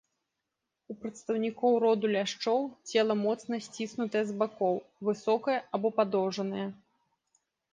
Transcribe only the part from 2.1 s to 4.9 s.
ляшчоў цела моцна сціснутае з бакоў,